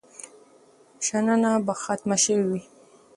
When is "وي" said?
2.47-2.61